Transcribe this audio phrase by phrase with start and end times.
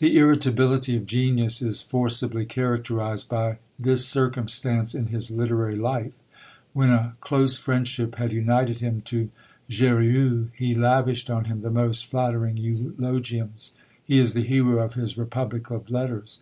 [0.00, 6.14] The irritability of genius is forcibly characterised by this circumstance in his literary life.
[6.72, 9.30] When a close friendship had united him to
[9.70, 15.16] Jurieu, he lavished on him the most flattering eulogiums: he is the hero of his
[15.16, 16.40] "Republic of Letters."